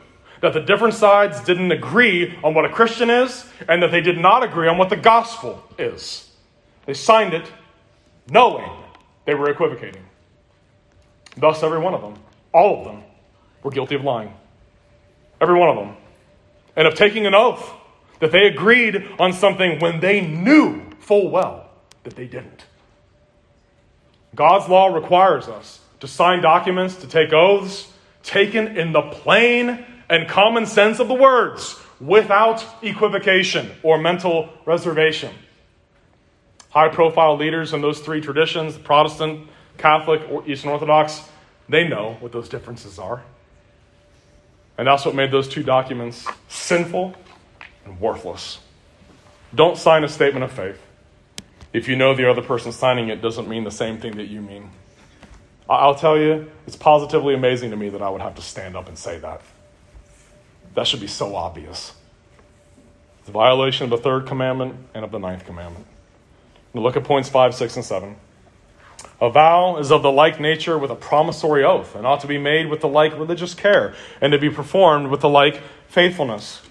[0.42, 4.18] that the different sides didn't agree on what a Christian is and that they did
[4.18, 6.26] not agree on what the gospel is.
[6.84, 7.50] They signed it
[8.30, 8.70] knowing
[9.26, 10.04] they were equivocating.
[11.36, 12.14] Thus, every one of them,
[12.52, 13.02] all of them,
[13.62, 14.32] were guilty of lying.
[15.40, 15.96] Every one of them.
[16.76, 17.70] And of taking an oath
[18.20, 21.68] that they agreed on something when they knew full well
[22.04, 22.64] that they didn't.
[24.34, 30.28] God's law requires us to sign documents, to take oaths, taken in the plain and
[30.28, 35.34] common sense of the words, without equivocation or mental reservation.
[36.70, 41.28] High profile leaders in those three traditions Protestant, Catholic, or Eastern Orthodox
[41.70, 43.22] they know what those differences are.
[44.76, 47.14] And that's what made those two documents sinful
[47.84, 48.58] and worthless.
[49.54, 50.80] Don't sign a statement of faith
[51.72, 54.40] if you know the other person signing it doesn't mean the same thing that you
[54.40, 54.70] mean.
[55.68, 58.88] I'll tell you, it's positively amazing to me that I would have to stand up
[58.88, 59.40] and say that.
[60.74, 61.94] That should be so obvious.
[63.20, 65.86] It's a violation of the third commandment and of the ninth commandment.
[66.74, 68.16] Now look at points five, six, and seven.
[69.20, 72.38] A vow is of the like nature with a promissory oath, and ought to be
[72.38, 76.62] made with the like religious care, and to be performed with the like faithfulness.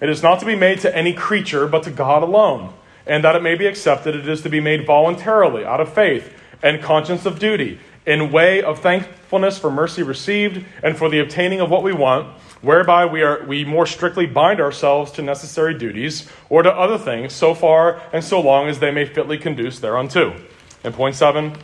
[0.00, 2.72] It is not to be made to any creature, but to God alone.
[3.06, 6.32] And that it may be accepted, it is to be made voluntarily, out of faith
[6.62, 11.60] and conscience of duty, in way of thankfulness for mercy received, and for the obtaining
[11.60, 12.28] of what we want,
[12.62, 17.32] whereby we, are, we more strictly bind ourselves to necessary duties, or to other things,
[17.32, 20.34] so far and so long as they may fitly conduce thereunto.
[20.84, 21.56] And point seven,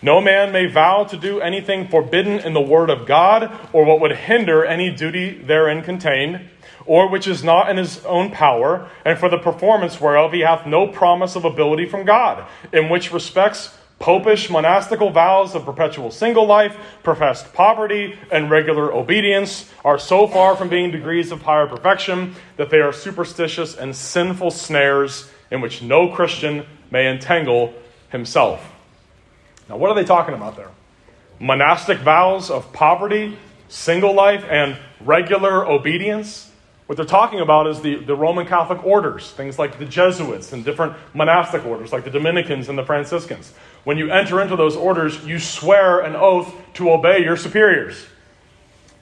[0.00, 4.00] no man may vow to do anything forbidden in the word of God, or what
[4.00, 6.48] would hinder any duty therein contained
[6.88, 10.66] or which is not in his own power, and for the performance whereof he hath
[10.66, 16.46] no promise of ability from God, in which respects popish monastical vows of perpetual single
[16.46, 22.34] life, professed poverty, and regular obedience are so far from being degrees of higher perfection
[22.56, 27.74] that they are superstitious and sinful snares in which no Christian may entangle
[28.10, 28.72] himself.
[29.68, 30.70] Now, what are they talking about there?
[31.40, 33.36] Monastic vows of poverty,
[33.68, 36.50] single life, and regular obedience?
[36.86, 40.64] What they're talking about is the, the Roman Catholic orders, things like the Jesuits and
[40.64, 43.52] different monastic orders, like the Dominicans and the Franciscans.
[43.84, 48.06] When you enter into those orders, you swear an oath to obey your superiors.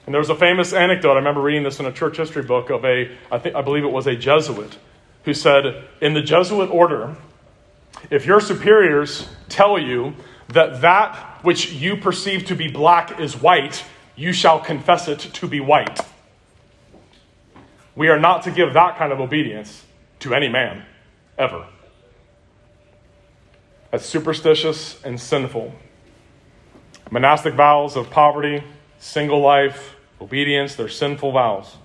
[0.05, 1.13] And there was a famous anecdote.
[1.13, 3.83] I remember reading this in a church history book of a, I think, I believe
[3.83, 4.77] it was a Jesuit,
[5.25, 7.17] who said, in the Jesuit order,
[8.09, 10.15] if your superiors tell you
[10.49, 13.83] that that which you perceive to be black is white,
[14.15, 15.99] you shall confess it to be white.
[17.95, 19.83] We are not to give that kind of obedience
[20.19, 20.85] to any man,
[21.37, 21.67] ever.
[23.91, 25.73] That's superstitious and sinful.
[27.09, 28.63] Monastic vows of poverty,
[28.99, 31.77] single life, obedience, they're sinful vows.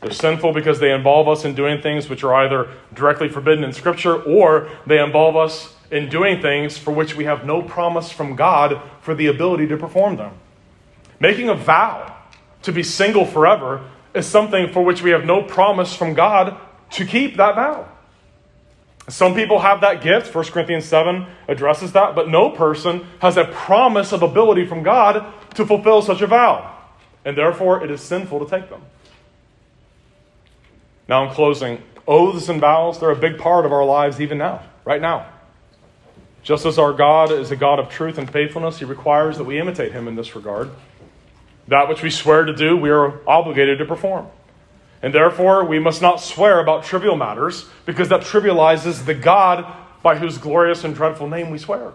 [0.00, 3.72] They're sinful because they involve us in doing things which are either directly forbidden in
[3.72, 8.36] Scripture or they involve us in doing things for which we have no promise from
[8.36, 10.32] God for the ability to perform them.
[11.20, 12.16] Making a vow
[12.62, 16.56] to be single forever is something for which we have no promise from God
[16.90, 17.88] to keep that vow.
[19.08, 20.34] Some people have that gift.
[20.34, 25.32] 1 Corinthians 7 addresses that, but no person has a promise of ability from God
[25.54, 26.74] to fulfill such a vow.
[27.24, 28.82] And therefore, it is sinful to take them.
[31.06, 34.62] Now, in closing, oaths and vows, they're a big part of our lives even now,
[34.84, 35.26] right now.
[36.42, 39.58] Just as our God is a God of truth and faithfulness, He requires that we
[39.58, 40.70] imitate Him in this regard.
[41.68, 44.28] That which we swear to do, we are obligated to perform.
[45.04, 49.70] And therefore, we must not swear about trivial matters because that trivializes the God
[50.02, 51.92] by whose glorious and dreadful name we swear.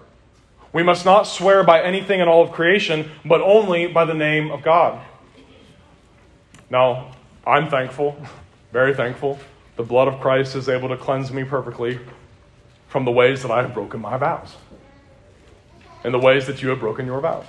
[0.74, 4.52] We must not swear by anything in all of creation, but only by the name
[4.52, 5.04] of God.
[6.70, 7.16] Now,
[7.48, 8.16] I'm thankful,
[8.72, 9.40] very thankful,
[9.76, 12.00] the blood of Christ is able to cleanse me perfectly
[12.90, 14.56] from the ways that I have broken my vows
[16.04, 17.48] and the ways that you have broken your vows.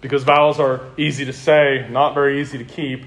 [0.00, 3.06] Because vows are easy to say, not very easy to keep,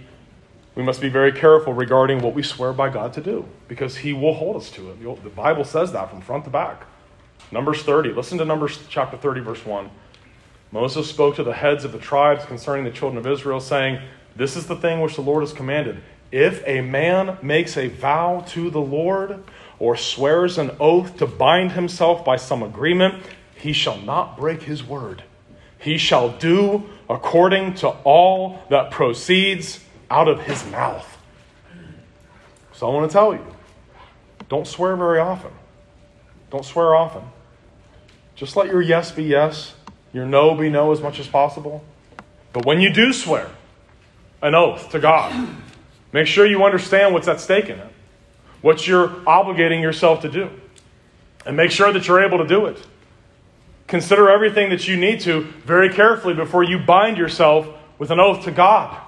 [0.76, 4.14] we must be very careful regarding what we swear by God to do because He
[4.14, 5.24] will hold us to it.
[5.24, 6.84] The Bible says that from front to back.
[7.52, 8.14] Numbers 30.
[8.14, 9.90] Listen to Numbers chapter 30, verse 1.
[10.72, 14.00] Moses spoke to the heads of the tribes concerning the children of Israel, saying,
[14.36, 16.02] This is the thing which the Lord has commanded.
[16.32, 19.44] If a man makes a vow to the Lord,
[19.80, 23.24] or swears an oath to bind himself by some agreement,
[23.56, 25.24] he shall not break his word.
[25.80, 31.18] He shall do according to all that proceeds out of his mouth.
[32.74, 33.46] So I want to tell you
[34.48, 35.52] don't swear very often.
[36.50, 37.24] Don't swear often.
[38.36, 39.76] Just let your yes be yes,
[40.14, 41.84] your no be no as much as possible.
[42.54, 43.50] But when you do swear
[44.42, 45.50] an oath to God,
[46.12, 47.94] make sure you understand what's at stake in it
[48.62, 50.50] what you're obligating yourself to do.
[51.46, 52.78] And make sure that you're able to do it.
[53.88, 58.44] Consider everything that you need to very carefully before you bind yourself with an oath
[58.44, 59.02] to God.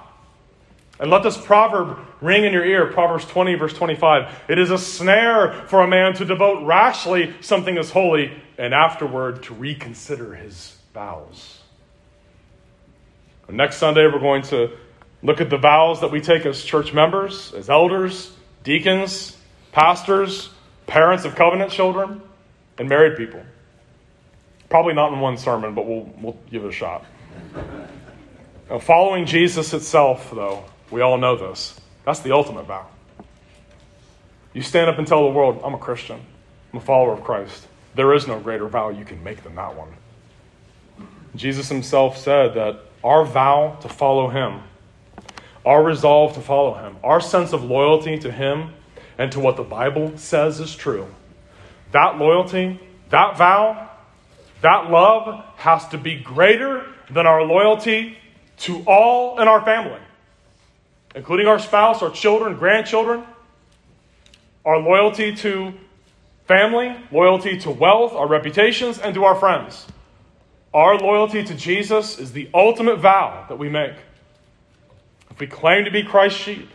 [1.02, 4.42] And let this proverb ring in your ear Proverbs 20, verse 25.
[4.48, 9.42] It is a snare for a man to devote rashly something as holy and afterward
[9.42, 11.58] to reconsider his vows.
[13.50, 14.70] Next Sunday, we're going to
[15.24, 18.32] look at the vows that we take as church members, as elders,
[18.62, 19.36] deacons,
[19.72, 20.50] pastors,
[20.86, 22.22] parents of covenant children,
[22.78, 23.42] and married people.
[24.70, 27.04] Probably not in one sermon, but we'll, we'll give it a shot.
[28.70, 31.78] Now, following Jesus itself, though, we all know this.
[32.04, 32.86] That's the ultimate vow.
[34.52, 36.20] You stand up and tell the world, I'm a Christian,
[36.72, 37.66] I'm a follower of Christ.
[37.94, 39.88] There is no greater vow you can make than that one.
[41.34, 44.60] Jesus himself said that our vow to follow him,
[45.64, 48.72] our resolve to follow him, our sense of loyalty to him
[49.18, 51.06] and to what the Bible says is true.
[51.92, 52.80] That loyalty,
[53.10, 53.90] that vow,
[54.60, 58.16] that love has to be greater than our loyalty
[58.58, 60.00] to all in our family,
[61.14, 63.24] including our spouse, our children, grandchildren,
[64.64, 65.74] our loyalty to
[66.46, 69.86] family, loyalty to wealth, our reputations, and to our friends.
[70.74, 73.94] Our loyalty to Jesus is the ultimate vow that we make.
[75.30, 76.70] If we claim to be Christ's sheep,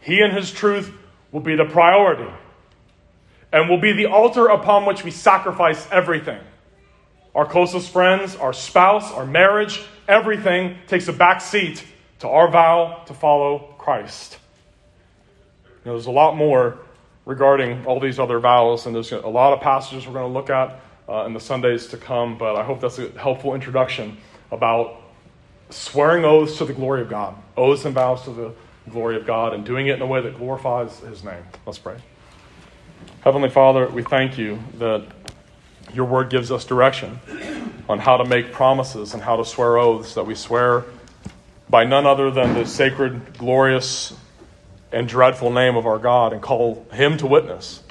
[0.00, 0.92] He and His truth
[1.30, 2.30] will be the priority
[3.52, 6.40] and will be the altar upon which we sacrifice everything.
[7.34, 11.84] Our closest friends, our spouse, our marriage, everything takes a back seat
[12.20, 14.38] to our vow to follow Christ.
[15.64, 16.78] You know, there's a lot more
[17.24, 20.50] regarding all these other vows, and there's a lot of passages we're going to look
[20.50, 24.16] at uh, in the Sundays to come, but I hope that's a helpful introduction
[24.50, 25.02] about
[25.70, 28.54] swearing oaths to the glory of God, oaths and vows to the
[28.90, 31.42] glory of God and doing it in a way that glorifies His name.
[31.66, 31.98] Let's pray.
[33.20, 35.06] Heavenly Father, we thank you that
[35.92, 37.20] your word gives us direction
[37.88, 40.84] on how to make promises and how to swear oaths, that we swear
[41.70, 44.14] by none other than the sacred, glorious,
[44.90, 47.82] and dreadful name of our God and call Him to witness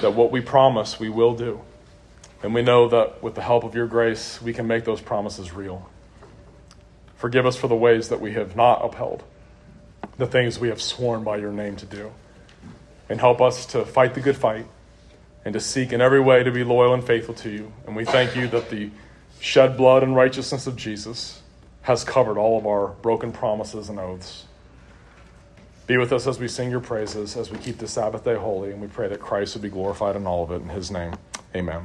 [0.00, 1.60] that what we promise we will do.
[2.42, 5.52] And we know that with the help of your grace, we can make those promises
[5.52, 5.88] real.
[7.16, 9.22] Forgive us for the ways that we have not upheld,
[10.18, 12.10] the things we have sworn by your name to do.
[13.08, 14.66] And help us to fight the good fight
[15.44, 17.72] and to seek in every way to be loyal and faithful to you.
[17.86, 18.90] And we thank you that the
[19.38, 21.41] shed blood and righteousness of Jesus
[21.82, 24.46] has covered all of our broken promises and oaths.
[25.86, 28.70] Be with us as we sing your praises, as we keep the Sabbath day holy,
[28.70, 30.62] and we pray that Christ would be glorified in all of it.
[30.62, 31.14] In his name,
[31.54, 31.84] amen.